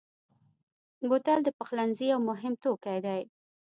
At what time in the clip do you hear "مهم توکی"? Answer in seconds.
2.29-2.97